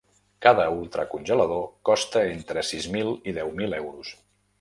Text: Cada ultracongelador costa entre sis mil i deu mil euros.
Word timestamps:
Cada 0.43 0.63
ultracongelador 0.77 1.61
costa 1.89 2.23
entre 2.37 2.63
sis 2.71 2.87
mil 2.97 3.13
i 3.33 3.35
deu 3.39 3.53
mil 3.61 3.77
euros. 3.83 4.11